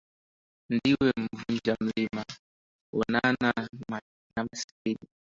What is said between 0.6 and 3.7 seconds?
Ndiwe mvunja mlima, onana